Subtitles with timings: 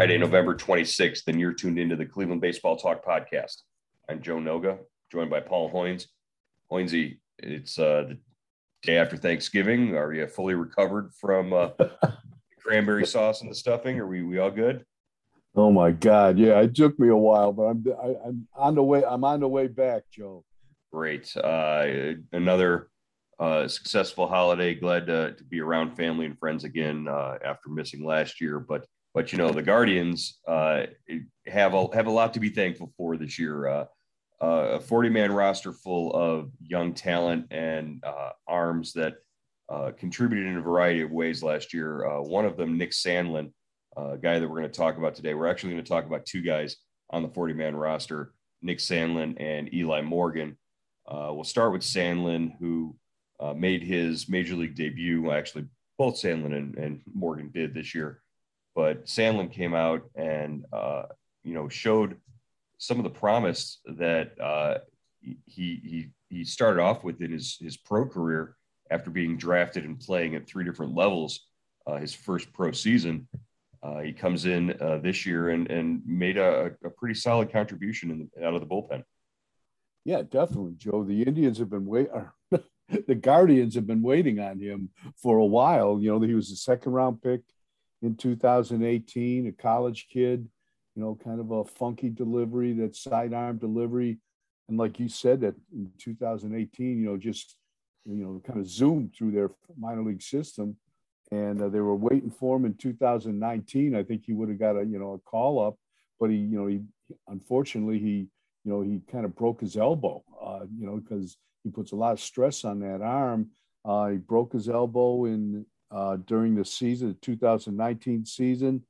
[0.00, 3.56] Friday, November 26th, and you're tuned into the Cleveland Baseball Talk podcast.
[4.08, 4.78] I'm Joe Noga,
[5.12, 6.06] joined by Paul Hoynes.
[6.72, 8.18] Hoynesy, it's uh, the
[8.82, 9.94] day after Thanksgiving.
[9.94, 11.72] Are you fully recovered from uh,
[12.62, 13.98] cranberry sauce and the stuffing?
[13.98, 14.86] Are we, we all good?
[15.54, 16.38] Oh my God!
[16.38, 19.04] Yeah, it took me a while, but I'm I, am i am on the way.
[19.06, 20.46] I'm on the way back, Joe.
[20.90, 21.30] Great.
[21.36, 22.88] Uh, another
[23.38, 24.74] uh, successful holiday.
[24.74, 28.60] Glad to, to, be around family and friends again uh, after missing last year.
[28.60, 30.84] But but you know the Guardians uh,
[31.46, 33.66] have a have a lot to be thankful for this year.
[33.66, 33.84] Uh,
[34.42, 39.16] uh, a 40 man roster full of young talent and uh, arms that
[39.68, 42.06] uh, contributed in a variety of ways last year.
[42.06, 43.52] Uh, one of them, Nick Sandlin,
[43.96, 45.34] a guy that we're going to talk about today.
[45.34, 46.76] We're actually going to talk about two guys
[47.10, 50.56] on the 40 man roster, Nick Sandlin and Eli Morgan.
[51.06, 52.96] we'll start with Sandlin, who
[53.56, 55.32] made his major league debut.
[55.32, 55.66] Actually,
[55.98, 58.22] both Sandlin and, and Morgan did this year
[58.74, 61.04] but Sandlin came out and uh,
[61.42, 62.16] you know showed
[62.78, 64.78] some of the promise that uh,
[65.20, 68.56] he he he started off with in his his pro career
[68.90, 71.46] after being drafted and playing at three different levels.
[71.86, 73.26] Uh, his first pro season,
[73.82, 78.30] uh, he comes in uh, this year and and made a, a pretty solid contribution
[78.42, 79.02] out of the bullpen.
[80.04, 81.04] Yeah, definitely, Joe.
[81.04, 82.12] The Indians have been waiting.
[83.06, 84.90] the Guardians have been waiting on him
[85.22, 86.00] for a while.
[86.00, 87.42] You know, he was a second round pick
[88.02, 90.48] in 2018, a college kid,
[90.94, 94.18] you know, kind of a funky delivery, that sidearm delivery.
[94.68, 97.56] And like you said, that in 2018, you know, just,
[98.04, 100.76] you know, kind of zoomed through their minor league system.
[101.30, 103.94] And uh, they were waiting for him in 2019.
[103.94, 105.76] I think he would have got a, you know, a call up,
[106.18, 106.80] but he, you know, he,
[107.28, 108.28] unfortunately, he,
[108.64, 111.96] you know, he kind of broke his elbow, uh, you know, because he puts a
[111.96, 113.50] lot of stress on that arm.
[113.84, 118.82] Uh, he broke his elbow in uh, during the season, the 2019 season.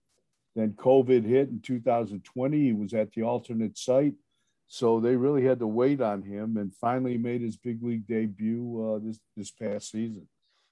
[0.57, 2.59] Then COVID hit in 2020.
[2.59, 4.15] He was at the alternate site.
[4.67, 8.95] So they really had to wait on him and finally made his big league debut
[8.95, 10.29] uh, this, this past season.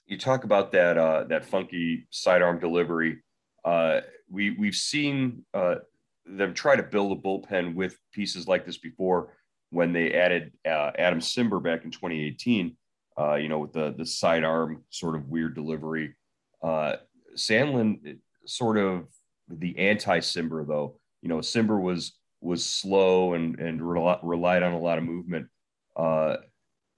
[0.06, 3.19] You talk about that, uh, that funky sidearm delivery.
[3.65, 4.00] Uh,
[4.31, 5.77] we, we've seen uh,
[6.25, 9.37] them try to build a bullpen with pieces like this before
[9.71, 12.77] when they added uh, Adam Cimber back in 2018
[13.19, 16.15] uh, you know, with the the sidearm sort of weird delivery.
[16.63, 16.97] Uh,
[17.37, 19.07] Sandlin sort of
[19.49, 20.99] the anti Cimber though.
[21.23, 25.49] You know, Cimber was was slow and and relied on a lot of movement.
[25.97, 26.37] Uh,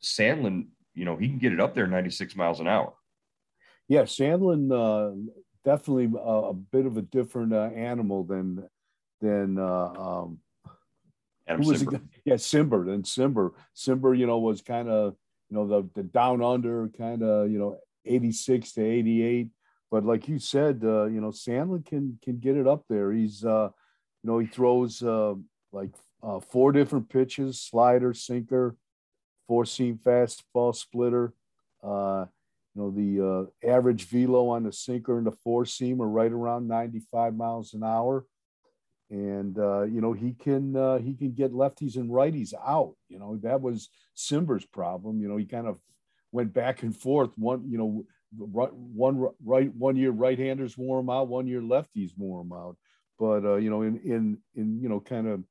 [0.02, 2.92] Sandlin, you know, he can get it up there 96 miles an hour.
[3.88, 5.14] Yeah, Sandlin uh,
[5.64, 8.68] definitely a, a, bit of a different uh, animal than
[9.20, 10.38] than uh, um,
[11.48, 12.00] Adam who was Cimber.
[12.24, 12.86] yeah Cimber.
[12.86, 13.50] Than Cimber.
[13.74, 15.16] Cimber, you know, was kind of
[15.50, 19.48] you know, the, the down under kind of, you know, 86 to 88.
[19.90, 23.12] But like you said, uh, you know, Sandlin can can get it up there.
[23.12, 23.70] He's, uh,
[24.22, 25.34] you know, he throws uh,
[25.72, 25.90] like
[26.22, 28.76] uh, four different pitches: slider, sinker,
[29.48, 31.32] four seam fastball, splitter.
[31.82, 32.26] Uh,
[32.74, 36.30] you know, the uh, average velo on the sinker and the four seam are right
[36.30, 38.24] around 95 miles an hour
[39.10, 42.94] and uh, you know he can uh, he can get lefties and righties out.
[43.08, 45.20] You know that was Cimber's problem.
[45.20, 45.78] You know he kind of
[46.32, 47.30] went back and forth.
[47.36, 48.04] One you know
[48.38, 52.76] right, one right one year right-handers wore him out, one year lefties wore him out.
[53.18, 55.42] But uh, you know in in in you know kind of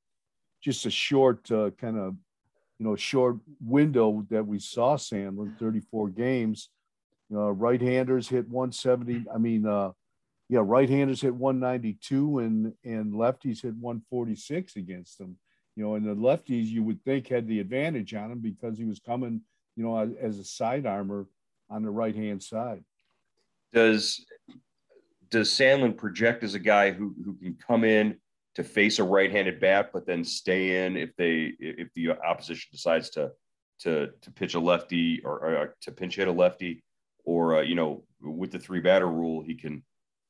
[0.62, 2.16] just a short uh, kind of
[2.80, 6.70] you know short window that we saw Sandlin 34 games.
[7.32, 9.26] Know, right-handers hit 170.
[9.32, 9.92] I mean, uh,
[10.48, 15.38] yeah, right-handers hit 192 and and lefties hit 146 against them.
[15.76, 18.86] You know, and the lefties you would think had the advantage on him because he
[18.86, 19.42] was coming,
[19.80, 21.26] you know, as a side armor
[21.70, 22.84] on the right hand side.
[23.72, 24.26] Does
[25.30, 28.18] does Sandlin project as a guy who who can come in
[28.56, 33.10] to face a right-handed bat, but then stay in if they if the opposition decides
[33.12, 33.32] to
[33.80, 36.84] to to pitch a lefty or, or to pinch hit a lefty,
[37.24, 39.82] or uh, you know with the three batter rule, he can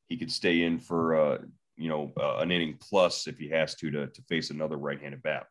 [0.09, 1.37] he could stay in for uh,
[1.75, 5.23] you know uh, an inning plus if he has to to, to face another right-handed
[5.23, 5.47] bat.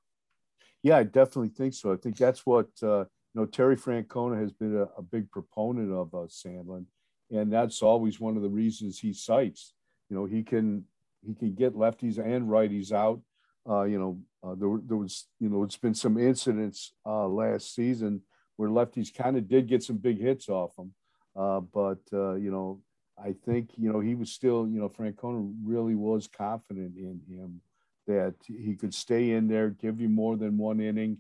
[0.85, 1.93] Yeah, I definitely think so.
[1.93, 3.47] I think that's what uh, you know.
[3.47, 6.85] Terry Francona has been a, a big proponent of uh, Sandlin,
[7.31, 9.75] and that's always one of the reasons he cites.
[10.11, 10.85] You know, he can
[11.27, 13.21] he can get lefties and righties out.
[13.69, 17.75] Uh, you know, uh, there, there was you know it's been some incidents uh, last
[17.75, 18.23] season
[18.57, 20.93] where lefties kind of did get some big hits off him,
[21.37, 22.81] uh, but uh, you know
[23.23, 27.61] I think you know he was still you know Francona really was confident in him
[28.07, 31.19] that he could stay in there, give you more than one inning,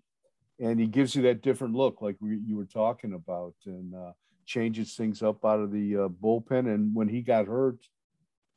[0.60, 4.12] and he gives you that different look like we, you were talking about, and uh,
[4.46, 6.72] changes things up out of the uh, bullpen.
[6.72, 7.78] And when he got hurt,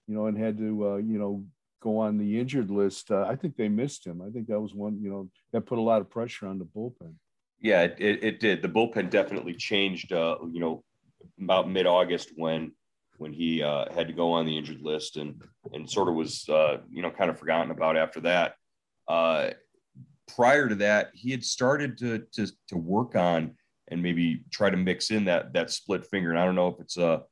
[0.07, 1.45] you know, and had to uh, you know
[1.81, 4.21] go on the injured list, uh, I think they missed him.
[4.21, 6.65] I think that was one, you know, that put a lot of pressure on the
[6.65, 7.13] bullpen.
[7.59, 8.61] Yeah, it, it did.
[8.61, 10.13] The bullpen definitely changed.
[10.13, 10.83] Uh, you know,
[11.39, 12.71] about mid August when
[13.17, 15.41] when he uh, had to go on the injured list and
[15.73, 18.55] and sort of was uh, you know kind of forgotten about after that.
[20.35, 23.55] Prior to that, he had started to to to work on
[23.89, 26.31] and maybe try to mix in that that split finger.
[26.31, 27.23] And I don't know if it's a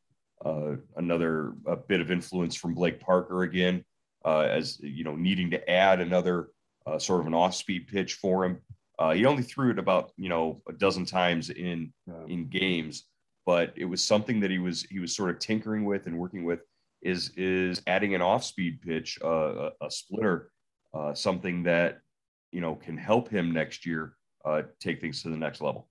[0.46, 3.84] uh, another a bit of influence from Blake Parker again,
[4.25, 6.50] uh, as you know, needing to add another
[6.86, 8.60] uh, sort of an off-speed pitch for him.
[8.98, 12.25] Uh, he only threw it about you know a dozen times in yeah.
[12.28, 13.06] in games,
[13.46, 16.44] but it was something that he was he was sort of tinkering with and working
[16.44, 16.60] with.
[17.01, 20.51] Is is adding an off-speed pitch, uh, a, a, splitter,
[20.94, 22.01] uh, something that
[22.51, 24.13] you know can help him next year
[24.46, 25.88] uh, take things to the next level.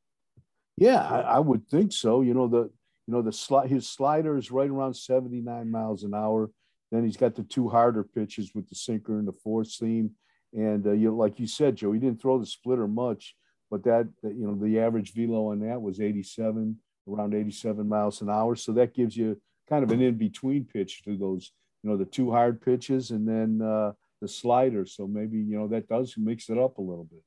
[0.77, 2.23] Yeah, I, I would think so.
[2.23, 2.71] You know the
[3.07, 6.51] you know the his slider is right around 79 miles an hour.
[6.91, 10.13] Then he's got the two harder pitches with the sinker and the four seam
[10.55, 13.35] and uh, you like you said, Joe, he didn't throw the splitter much,
[13.71, 16.77] but that you know the average velo on that was 87,
[17.09, 18.57] around 87 miles an hour.
[18.57, 21.53] So that gives you kind of an in between pitch to those,
[21.83, 24.87] you know, the two hard pitches and then uh, the slider.
[24.87, 27.23] So maybe you know that does mix it up a little bit.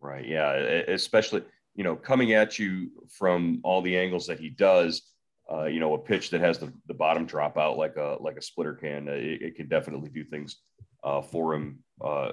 [0.00, 0.26] Right.
[0.26, 0.52] Yeah.
[0.52, 1.42] Especially
[1.74, 5.02] you know coming at you from all the angles that he does.
[5.52, 8.36] Uh, you know, a pitch that has the, the bottom drop out like a like
[8.36, 10.58] a splitter can, it, it can definitely do things
[11.02, 12.30] uh, for him uh,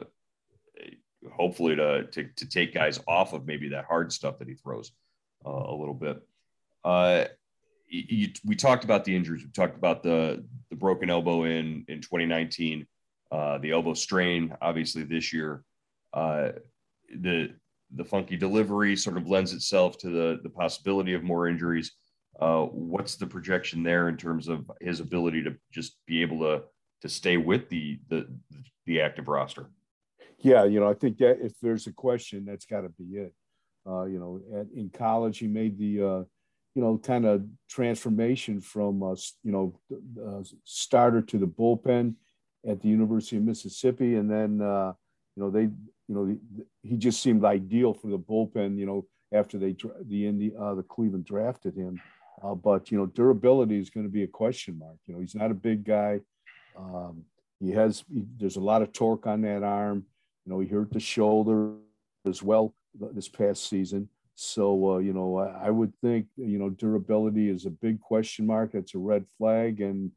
[1.33, 4.91] hopefully to, to, to take guys off of maybe that hard stuff that he throws
[5.45, 6.21] uh, a little bit.
[6.83, 7.25] Uh,
[7.89, 9.43] you, we talked about the injuries.
[9.43, 12.85] We talked about the the broken elbow in in 2019,
[13.31, 15.63] uh, the elbow strain, obviously this year.
[16.13, 16.49] Uh,
[17.21, 17.53] the
[17.95, 21.93] the funky delivery sort of lends itself to the the possibility of more injuries.
[22.39, 26.63] Uh, what's the projection there in terms of his ability to just be able to
[27.01, 28.27] to stay with the the
[28.85, 29.69] the active roster?
[30.39, 33.33] yeah, you know, I think that if there's a question, that's got to be it.
[33.87, 36.23] Uh, you know, at, in college, he made the, uh,
[36.75, 42.15] you know, kind of transformation from, uh, you know, starter to the bullpen
[42.67, 44.93] at the University of Mississippi, and then, uh,
[45.35, 46.37] you know, they, you know,
[46.83, 48.77] he just seemed ideal for the bullpen.
[48.77, 49.75] You know, after they
[50.05, 51.99] the Indy, uh, the Cleveland drafted him,
[52.43, 54.97] uh, but you know, durability is going to be a question mark.
[55.05, 56.21] You know, he's not a big guy.
[56.77, 57.23] Um,
[57.59, 60.05] he has he, there's a lot of torque on that arm.
[60.45, 61.73] You know, he hurt the shoulder
[62.25, 62.73] as well
[63.13, 64.09] this past season.
[64.39, 68.45] So, uh, you know, I, I, would think, you know, durability is a big question
[68.45, 68.75] mark.
[68.75, 69.81] It's a red flag.
[69.81, 70.11] And,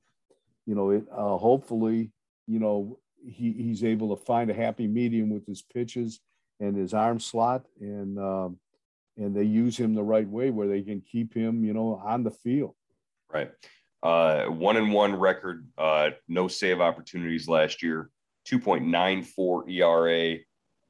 [0.66, 2.10] you know, it uh, hopefully,
[2.50, 6.20] you know, he, he's able to find a happy medium with his pitches
[6.58, 7.64] and his arm slot.
[7.80, 8.58] And, um,
[9.16, 12.24] and they use him the right way where they can keep him, you know, on
[12.24, 12.74] the field.
[13.32, 13.52] Right.
[14.02, 18.10] Uh, one and one record, uh, no save opportunities last year.
[18.48, 20.38] 2.94 ERA.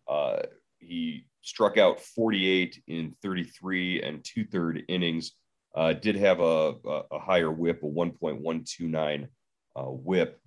[0.09, 0.43] Uh,
[0.79, 5.33] he struck out 48 in 33 and two third innings.
[5.75, 6.75] Uh, did have a,
[7.13, 9.29] a, higher whip, a 1.129
[9.77, 10.41] uh, whip,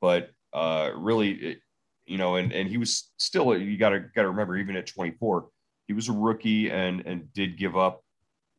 [0.00, 1.58] but uh, really,
[2.06, 4.86] you know, and, and he was still, you got to got to remember, even at
[4.86, 5.48] 24,
[5.86, 8.02] he was a rookie and and did give up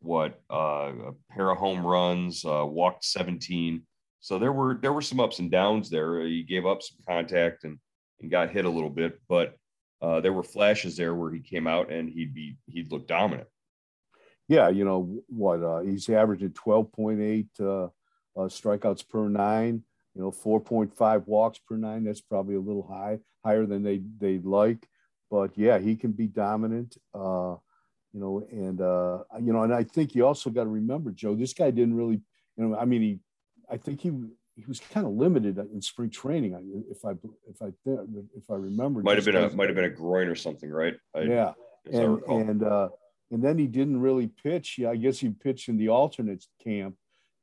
[0.02, 3.84] what uh, a pair of home runs, uh, walked 17.
[4.20, 6.22] So there were there were some ups and downs there.
[6.22, 7.78] He gave up some contact and
[8.22, 9.56] and got hit a little bit, but
[10.02, 13.48] uh, there were flashes there where he came out and he'd be he'd look dominant.
[14.48, 15.64] Yeah, you know what?
[15.64, 19.84] Uh, he's averaging twelve point eight uh, uh, strikeouts per nine.
[20.16, 22.04] You know, four point five walks per nine.
[22.04, 24.88] That's probably a little high, higher than they they like.
[25.30, 26.98] But yeah, he can be dominant.
[27.14, 27.56] Uh,
[28.14, 31.36] you know, and uh, you know, and I think you also got to remember, Joe.
[31.36, 32.22] This guy didn't really,
[32.58, 33.20] you know, I mean, he,
[33.70, 34.12] I think he
[34.56, 36.84] he was kind of limited in spring training.
[36.90, 37.12] If I
[37.50, 37.68] if I
[38.36, 40.96] if I remember, might have been a might have been a groin or something, right?
[41.16, 41.54] I, yeah,
[41.92, 42.90] and and uh,
[43.32, 44.76] and then he didn't really pitch.
[44.78, 46.96] Yeah, I guess he pitched in the alternate camp.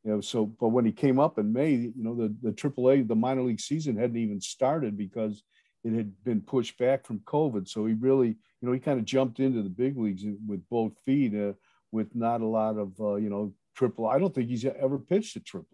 [0.05, 3.07] You know, so but when he came up in May, you know, the the AAA,
[3.09, 5.43] the minor league season hadn't even started because
[5.85, 7.69] it had been pushed back from COVID.
[7.69, 10.93] So he really, you know, he kind of jumped into the big leagues with both
[11.05, 11.53] feet, uh,
[11.93, 14.07] with not a lot of, uh, you know, triple.
[14.07, 15.65] I don't think he's ever pitched at AAA.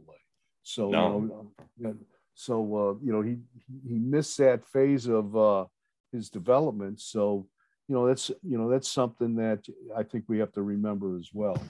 [0.62, 1.50] So, no.
[1.76, 1.97] you know,
[2.35, 3.38] so uh, you know, he
[3.87, 5.64] he missed that phase of uh,
[6.12, 7.00] his development.
[7.00, 7.47] So,
[7.88, 9.64] you know, that's you know that's something that
[9.97, 11.62] I think we have to remember as well.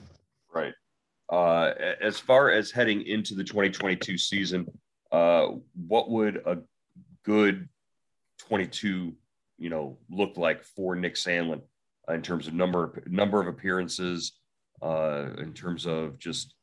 [0.53, 0.73] Right.
[1.29, 4.67] Uh, as far as heading into the 2022 season,
[5.11, 5.47] uh,
[5.87, 6.59] what would a
[7.23, 7.67] good
[8.39, 9.13] 22,
[9.57, 11.61] you know, look like for Nick Sandlin
[12.09, 14.33] in terms of number number of appearances,
[14.81, 16.53] uh, in terms of just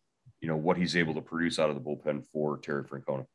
[0.40, 3.26] you know what he's able to produce out of the bullpen for Terry Francona.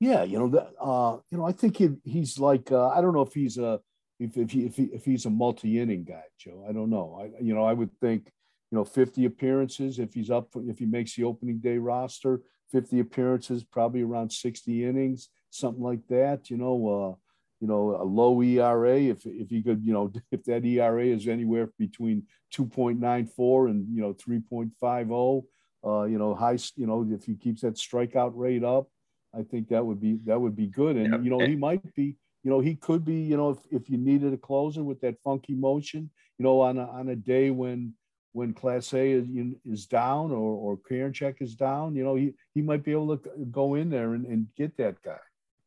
[0.00, 0.72] Yeah, you know that.
[0.80, 3.80] Uh, you know, I think he, he's like uh, I don't know if he's a
[4.18, 6.66] if if, he, if, he, if he's a multi inning guy, Joe.
[6.68, 7.18] I don't know.
[7.20, 8.30] I you know I would think
[8.72, 12.40] you know 50 appearances if he's up if he makes the opening day roster
[12.72, 17.14] 50 appearances probably around 60 innings something like that you know uh,
[17.60, 21.28] you know a low era if if he could you know if that era is
[21.28, 22.24] anywhere between
[22.54, 25.44] 2.94 and you know 3.50
[25.84, 28.88] uh, you know high you know if he keeps that strikeout rate up
[29.34, 31.22] i think that would be that would be good and yep.
[31.22, 33.98] you know he might be you know he could be you know if, if you
[33.98, 37.92] needed a closer with that funky motion you know on a, on a day when
[38.32, 42.82] when Clase is, is down or, or Karinchak is down, you know, he, he might
[42.82, 45.18] be able to go in there and, and get that guy.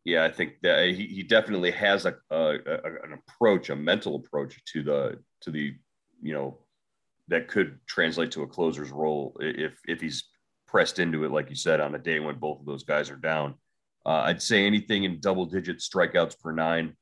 [0.04, 4.16] Yeah, I think that he, he definitely has a, a, a, an approach, a mental
[4.16, 5.74] approach to the to the
[6.22, 6.60] you know
[7.28, 10.24] that could translate to a closer's role if if he's
[10.68, 13.16] pressed into it, like you said, on a day when both of those guys are
[13.16, 13.56] down.
[14.06, 16.96] Uh, I'd say anything in double digit strikeouts per nine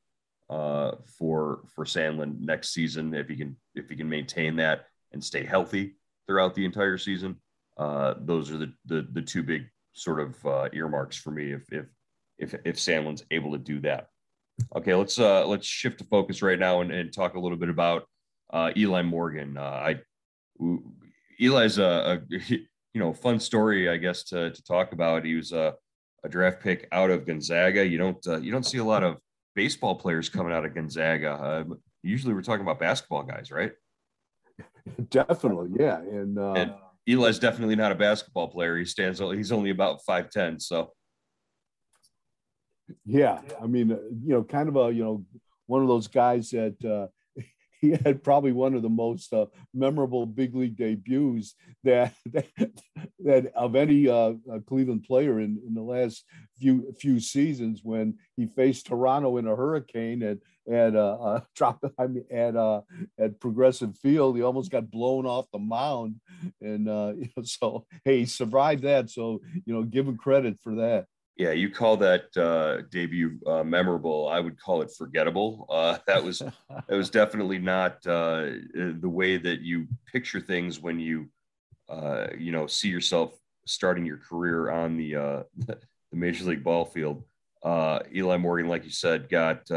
[0.48, 5.24] uh, for for Sandlin next season if he can if he can maintain that and
[5.24, 5.94] stay healthy
[6.26, 7.36] throughout the entire season.
[7.78, 11.62] Uh, those are the, the, the two big sort of uh, earmarks for me if
[11.72, 11.86] if
[12.38, 14.08] if if Sandlin's able to do that.
[14.76, 17.68] Okay, let's uh, let's shift the focus right now and, and talk a little bit
[17.68, 18.04] about
[18.52, 19.56] uh, Eli Morgan.
[19.56, 20.00] Uh, I
[21.40, 25.24] Eli's a, a you know fun story, I guess, to, to talk about.
[25.24, 25.74] He was a,
[26.24, 27.86] a draft pick out of Gonzaga.
[27.86, 29.18] You don't uh, you don't see a lot of
[29.54, 31.32] baseball players coming out of Gonzaga.
[31.32, 31.64] Uh,
[32.02, 33.72] usually, we're talking about basketball guys, right?
[35.10, 35.98] definitely, yeah.
[35.98, 36.74] And, uh, and
[37.06, 38.76] Eli's definitely not a basketball player.
[38.76, 39.18] He stands.
[39.18, 40.58] He's only about five ten.
[40.58, 40.92] So,
[43.04, 45.24] yeah, I mean, uh, you know, kind of a you know
[45.66, 47.42] one of those guys that uh,
[47.80, 52.82] he had probably one of the most uh, memorable big league debuts that that,
[53.18, 56.24] that of any uh, uh, Cleveland player in, in the last
[56.58, 60.40] few few seasons when he faced Toronto in a hurricane and
[60.70, 62.82] at uh, uh drop I mean at uh
[63.18, 64.36] at Progressive Field.
[64.36, 66.16] He almost got blown off the mound,
[66.60, 69.10] and uh, you know, so hey, he survived that.
[69.10, 71.06] So you know, give him credit for that.
[71.36, 74.28] Yeah, you call that uh, debut uh, memorable.
[74.28, 75.66] I would call it forgettable.
[75.68, 81.00] Uh, that was that was definitely not uh, the way that you picture things when
[81.00, 81.28] you
[81.88, 85.76] uh, you know see yourself starting your career on the uh, the
[86.12, 87.24] major league ball field.
[87.62, 89.70] Uh Eli Morgan, like you said, got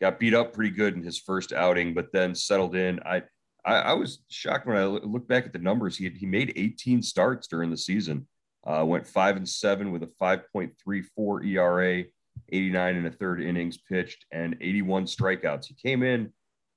[0.00, 3.00] got beat up pretty good in his first outing, but then settled in.
[3.04, 3.22] I
[3.64, 5.96] I, I was shocked when I look back at the numbers.
[5.96, 8.26] He had, he made 18 starts during the season.
[8.66, 12.04] Uh, went five and seven with a 5.34 ERA,
[12.50, 15.66] 89 and a third innings pitched, and 81 strikeouts.
[15.66, 16.32] He came in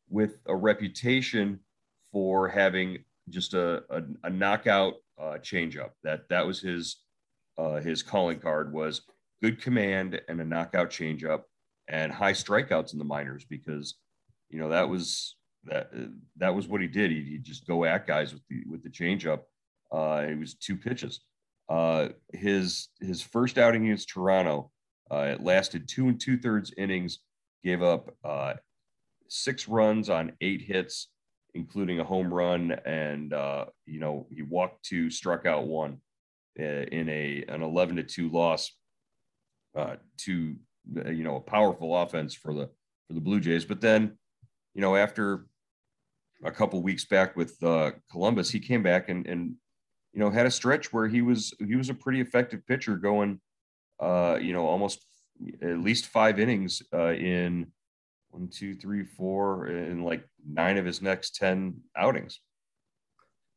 [0.10, 1.60] with a reputation
[2.12, 3.00] for having
[3.30, 5.92] just a, a, a knockout uh, changeup.
[6.04, 6.98] That that was his
[7.58, 9.02] uh, his calling card was
[9.42, 11.42] good command and a knockout changeup
[11.88, 13.96] and high strikeouts in the minors because
[14.50, 15.36] you know that was
[15.66, 15.92] that
[16.38, 17.12] that was what he did.
[17.12, 19.42] He'd, he'd just go at guys with the with the changeup.
[19.92, 21.22] Uh, it was two pitches.
[21.70, 24.72] Uh, his his first outing against Toronto,
[25.12, 27.20] uh, it lasted two and two thirds innings.
[27.64, 28.56] Gave up uh,
[29.30, 31.08] six runs on eight hits,
[31.54, 36.00] including a home run, and uh, you know he walked two, struck out one
[36.60, 38.72] uh, in a an eleven to two loss
[39.78, 42.70] uh, to uh, you know a powerful offense for the
[43.08, 43.66] for the Blue Jays.
[43.66, 44.18] But then,
[44.74, 45.46] you know, after
[46.44, 49.56] a couple weeks back with uh, Columbus, he came back and and
[50.14, 53.40] you know had a stretch where he was he was a pretty effective pitcher, going
[54.00, 55.06] uh, you know almost
[55.62, 57.68] at least five innings uh, in
[58.30, 62.40] one, two, three, four, in like nine of his next ten outings.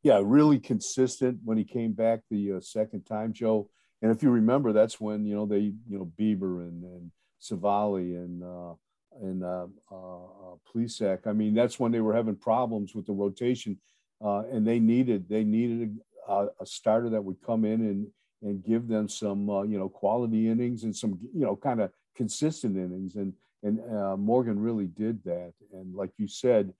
[0.02, 3.68] Yeah, really consistent when he came back the uh, second time, Joe.
[4.06, 5.58] And if you remember, that's when you know they
[5.88, 7.10] you know Bieber and and
[7.40, 8.74] Civale and uh,
[9.20, 11.26] and uh, uh, uh, Plesac.
[11.26, 13.76] I mean, that's when they were having problems with the rotation,
[14.24, 15.98] uh, and they needed they needed
[16.28, 18.06] a, a, starter that would come in and
[18.42, 21.90] and give them some uh, you know quality innings and some you know kind of
[22.14, 23.16] consistent innings.
[23.16, 23.32] And
[23.64, 25.52] and uh, Morgan really did that.
[25.72, 26.72] And like you said,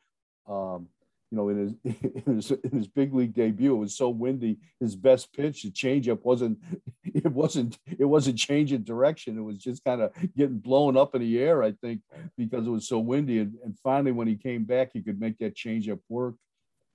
[0.48, 0.86] um,
[1.30, 1.94] you know, in his,
[2.26, 4.58] in his, in his big league debut, it was so windy.
[4.80, 6.58] His best pitch, the changeup, wasn't
[7.04, 9.38] it wasn't it wasn't changing direction.
[9.38, 11.62] It was just kind of getting blown up in the air.
[11.62, 12.02] I think
[12.36, 13.40] because it was so windy.
[13.40, 16.34] And, and finally, when he came back, he could make that changeup work,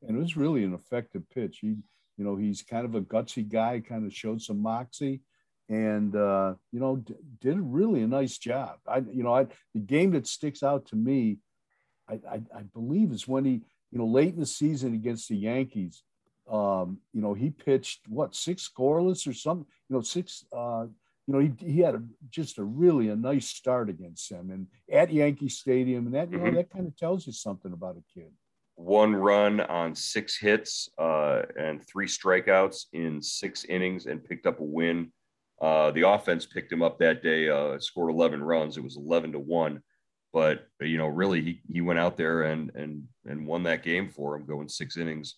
[0.08, 1.60] and it was really an effective pitch.
[1.62, 1.76] He,
[2.18, 3.82] you know, he's kind of a gutsy guy.
[3.82, 5.22] Kind of showed some moxie.
[5.68, 8.78] And uh, you know, d- did really a nice job.
[8.88, 11.38] I, you know, I, the game that sticks out to me,
[12.10, 13.62] I, I, I believe, is when he
[13.92, 16.04] you know, late in the season against the Yankees,
[16.50, 20.86] um, you know, he pitched what six scoreless or something, you know, six uh,
[21.28, 24.68] you know, he, he had a, just a really a nice start against them and
[24.92, 26.56] at Yankee Stadium, and that you know mm-hmm.
[26.56, 28.32] that kind of tells you something about a kid.
[28.76, 34.60] One run on six hits uh, and three strikeouts in six innings, and picked up
[34.60, 35.12] a win.
[35.62, 38.78] Uh, the offense picked him up that day, uh, scored 11 runs.
[38.78, 39.84] It was 11 to one,
[40.34, 44.10] but you know, really, he he went out there and and and won that game
[44.10, 45.36] for him, going six innings,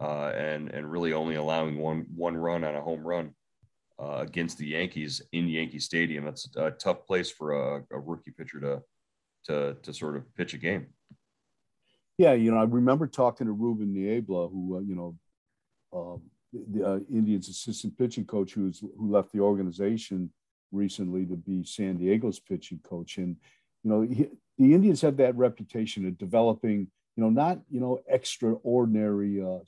[0.00, 3.34] uh, and and really only allowing one one run on a home run
[4.00, 6.24] uh, against the Yankees in Yankee Stadium.
[6.24, 8.82] That's a tough place for a, a, rookie pitcher to
[9.46, 10.86] to to sort of pitch a game.
[12.16, 15.16] Yeah, you know, I remember talking to Ruben Niebla, who uh, you know,
[15.92, 20.30] um, the uh, Indians' assistant pitching coach, who's who left the organization
[20.70, 23.36] recently to be San Diego's pitching coach, and
[23.88, 24.28] you know, he,
[24.58, 29.58] the Indians have that reputation of developing, you know, not you know extraordinary uh,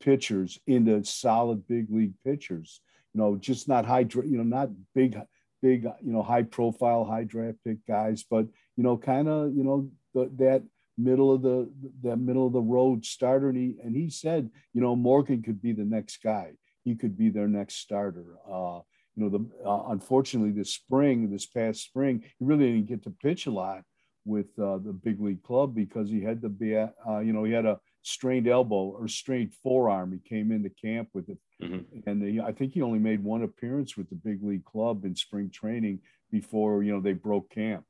[0.00, 2.80] pitchers into solid big league pitchers
[3.12, 5.18] you know, just not high, you know, not big,
[5.62, 9.64] big, you know, high profile, high draft pick guys, but you know, kind of, you
[9.64, 10.62] know, the, that
[10.96, 11.70] middle of the
[12.02, 13.48] that middle of the road starter.
[13.48, 16.52] And he and he said, you know, Morgan could be the next guy.
[16.84, 18.24] He could be their next starter.
[18.50, 18.80] Uh,
[19.20, 23.10] you know, the uh, unfortunately this spring, this past spring, he really didn't get to
[23.10, 23.82] pitch a lot
[24.24, 27.52] with uh, the big league club because he had to be, uh, you know, he
[27.52, 30.12] had a strained elbow or strained forearm.
[30.12, 32.08] He came into camp with it, mm-hmm.
[32.08, 35.14] and he, I think he only made one appearance with the big league club in
[35.14, 36.00] spring training
[36.30, 37.84] before you know they broke camp.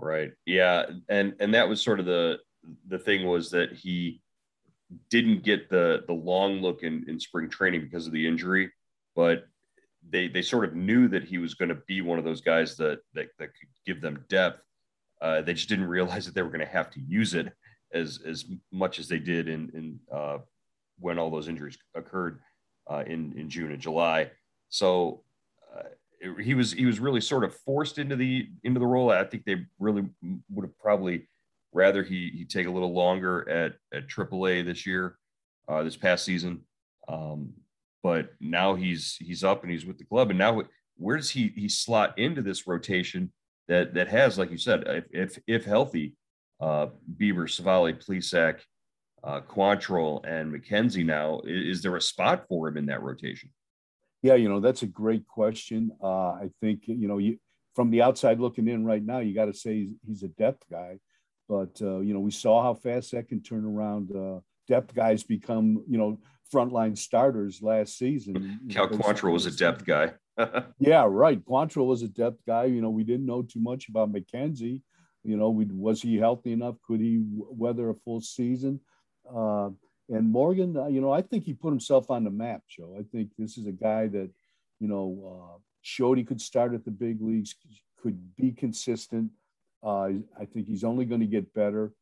[0.00, 0.32] Right.
[0.46, 2.38] Yeah, and and that was sort of the
[2.88, 4.20] the thing was that he
[5.10, 8.72] didn't get the the long look in in spring training because of the injury,
[9.14, 9.44] but
[10.10, 12.76] they they sort of knew that he was going to be one of those guys
[12.76, 14.60] that that, that could give them depth.
[15.20, 17.52] Uh, they just didn't realize that they were going to have to use it
[17.92, 20.38] as as much as they did in in uh,
[20.98, 22.40] when all those injuries occurred
[22.90, 24.30] uh, in in June and July.
[24.68, 25.22] So
[25.74, 25.88] uh,
[26.20, 29.10] it, he was he was really sort of forced into the into the role.
[29.10, 30.04] I think they really
[30.50, 31.28] would have probably
[31.72, 35.16] rather he he take a little longer at at AAA this year,
[35.68, 36.62] uh, this past season.
[37.08, 37.52] Um,
[38.04, 40.62] but now he's he's up and he's with the club, and now
[40.96, 43.32] where does he he slot into this rotation
[43.66, 46.14] that that has, like you said, if if, if healthy,
[46.60, 46.88] uh,
[47.18, 48.60] Bieber, Civale, Plesac,
[49.24, 51.40] uh, Quantrill, and McKenzie now.
[51.44, 53.50] Is, is, there a spot for him in that rotation?
[54.22, 55.90] Yeah, you know, that's a great question.
[56.02, 57.38] Uh, I think, you know, you,
[57.74, 60.62] from the outside looking in right now, you got to say he's, he's, a depth
[60.70, 60.98] guy.
[61.48, 64.14] But, uh, you know, we saw how fast that can turn around.
[64.14, 66.18] Uh, depth guys become, you know,
[66.52, 68.60] frontline starters last season.
[68.70, 70.12] Cal Quantrill was a depth guy.
[70.78, 71.44] yeah, right.
[71.44, 72.64] Quantrill was a depth guy.
[72.64, 74.82] You know, we didn't know too much about McKenzie.
[75.22, 76.76] You know, we, was he healthy enough?
[76.86, 78.80] Could he weather a full season?
[79.32, 79.70] Uh,
[80.10, 82.94] and Morgan, uh, you know, I think he put himself on the map, Joe.
[82.98, 84.30] I think this is a guy that,
[84.80, 87.54] you know, uh, showed he could start at the big leagues,
[88.02, 89.30] could be consistent.
[89.82, 91.92] Uh, I think he's only going to get better.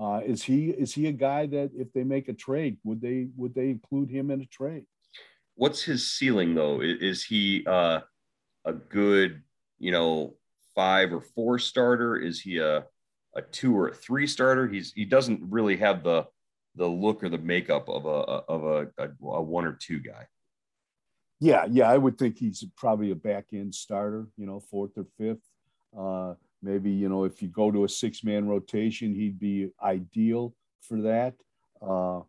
[0.00, 3.28] Uh, is he is he a guy that if they make a trade, would they
[3.36, 4.84] would they include him in a trade?
[5.54, 6.80] What's his ceiling though?
[6.80, 8.00] Is he uh,
[8.64, 9.42] a good,
[9.78, 10.36] you know,
[10.74, 12.16] five or four starter?
[12.16, 12.86] Is he a
[13.34, 14.66] a two or a three starter?
[14.66, 16.26] He's he doesn't really have the
[16.74, 20.26] the look or the makeup of a of a, a, a one or two guy.
[21.38, 24.28] Yeah, yeah, I would think he's probably a back end starter.
[24.38, 25.46] You know, fourth or fifth.
[25.96, 30.54] Uh, maybe you know if you go to a six man rotation, he'd be ideal
[30.80, 31.34] for that.
[31.80, 32.20] Uh,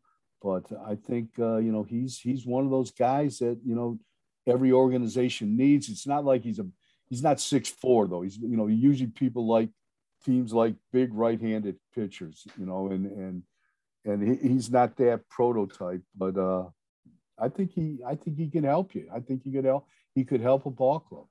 [0.41, 3.99] but I think uh, you know he's he's one of those guys that you know
[4.47, 5.89] every organization needs.
[5.89, 6.67] It's not like he's a
[7.09, 8.21] he's not six four though.
[8.21, 9.69] He's you know usually people like
[10.25, 13.43] teams like big right-handed pitchers, you know, and and
[14.05, 16.65] and he, he's not that prototype, but uh,
[17.39, 19.09] I think he I think he can help you.
[19.13, 19.87] I think he could help.
[20.15, 21.25] He could help a ball club.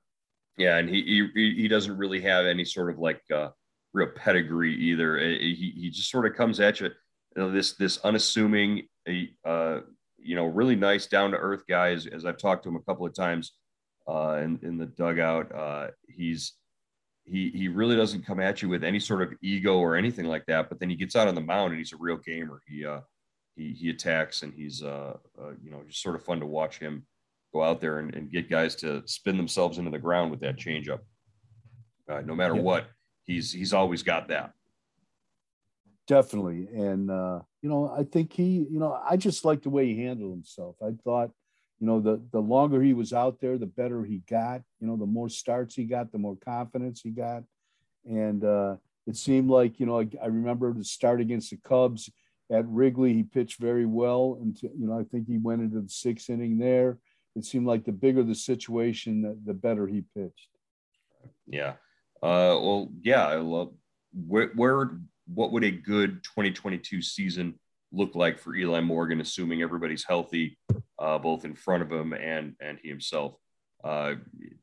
[0.57, 3.49] Yeah, and he he, he doesn't really have any sort of like uh,
[3.93, 5.19] real pedigree either.
[5.19, 9.31] Uh, he he just sort of comes at you, you know, this this unassuming, a
[9.45, 9.81] uh,
[10.19, 11.91] you know, really nice down to earth guy.
[11.91, 13.53] As, as I've talked to him a couple of times,
[14.09, 15.53] uh, in, in the dugout.
[15.55, 16.55] Uh, he's
[17.25, 20.45] he he really doesn't come at you with any sort of ego or anything like
[20.47, 20.69] that.
[20.69, 22.61] But then he gets out on the mound and he's a real gamer.
[22.67, 23.01] He uh,
[23.57, 26.79] he he attacks and he's uh, uh, you know just sort of fun to watch
[26.79, 27.07] him
[27.53, 30.57] go out there and, and get guys to spin themselves into the ground with that
[30.57, 31.01] changeup.
[32.09, 32.63] Uh, no matter yeah.
[32.63, 32.87] what,
[33.25, 34.53] he's he's always got that.
[36.07, 39.87] Definitely, and uh, you know I think he you know I just like the way
[39.87, 40.77] he handled himself.
[40.83, 41.31] I thought
[41.83, 44.63] you know, the the longer he was out there, the better he got.
[44.81, 47.43] You know, the more starts he got, the more confidence he got,
[48.05, 48.77] and uh,
[49.09, 52.09] it seemed like you know I, I remember the start against the Cubs
[52.53, 55.89] at Wrigley, he pitched very well, and you know I think he went into the
[55.89, 56.99] sixth inning there,
[57.35, 60.49] it seemed like the bigger the situation, the, the better he pitched.
[61.47, 61.73] Yeah.
[62.23, 63.27] Uh, well, yeah.
[63.27, 63.73] I love
[64.13, 64.91] where, where,
[65.33, 67.55] what would a good 2022 season
[67.93, 70.59] look like for Eli Morgan, assuming everybody's healthy,
[70.99, 73.35] uh, both in front of him and and he himself?
[73.83, 74.15] Uh,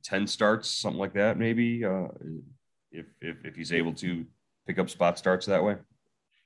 [0.03, 2.08] 10 starts, something like that, maybe, uh,
[2.89, 4.25] if, if, if he's able to
[4.65, 5.75] pick up spot starts that way.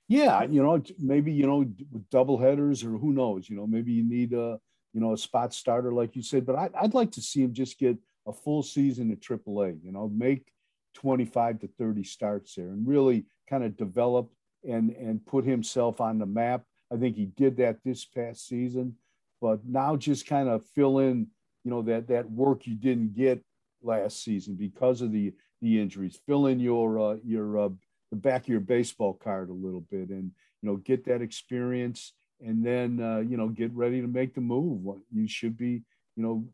[0.07, 3.49] Yeah, you know, maybe you know with double headers or who knows.
[3.49, 4.59] You know, maybe you need a
[4.93, 6.45] you know a spot starter like you said.
[6.45, 9.83] But I'd, I'd like to see him just get a full season at AAA.
[9.83, 10.51] You know, make
[10.95, 14.31] 25 to 30 starts there and really kind of develop
[14.67, 16.63] and and put himself on the map.
[16.91, 18.95] I think he did that this past season,
[19.41, 21.27] but now just kind of fill in,
[21.63, 23.43] you know, that that work you didn't get
[23.81, 26.19] last season because of the the injuries.
[26.27, 27.69] Fill in your uh, your uh,
[28.13, 32.13] the back of your baseball card a little bit and you know get that experience
[32.45, 34.81] and then uh, you know get ready to make the move.
[35.11, 35.83] You should be
[36.15, 36.45] you know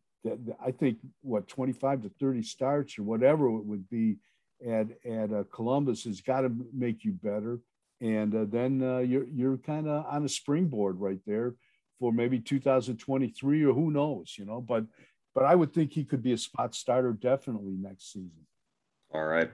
[0.62, 4.18] i think what 25 to 30 starts or whatever it would be
[4.68, 7.60] at at uh, columbus has got to make you better.
[8.02, 11.56] And uh, then uh, you're you're kind of on a springboard right there
[12.00, 14.86] for maybe 2023 or who knows you know but
[15.36, 18.46] but i would think he could be a spot starter definitely next season.
[19.12, 19.50] All right.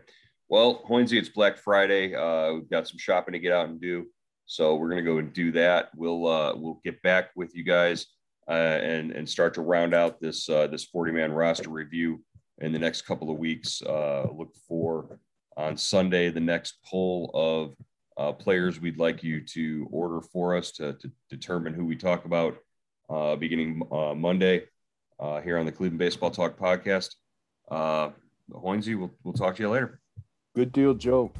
[0.47, 2.13] Well, Hoynesy, it's Black Friday.
[2.13, 4.05] Uh, we've got some shopping to get out and do,
[4.45, 5.89] so we're gonna go and do that.
[5.95, 8.07] We'll uh, we'll get back with you guys
[8.47, 12.23] uh, and and start to round out this uh, this 40 man roster review
[12.59, 13.81] in the next couple of weeks.
[13.81, 15.19] Uh, look for
[15.57, 17.75] on Sunday the next poll of
[18.17, 22.25] uh, players we'd like you to order for us to, to determine who we talk
[22.25, 22.57] about
[23.09, 23.81] uh, beginning
[24.15, 24.63] Monday
[25.43, 27.15] here on the Cleveland Baseball Talk podcast.
[27.69, 28.09] Uh,
[28.49, 29.99] we'll, we'll talk to you later.
[30.55, 31.31] Good deal, Joe.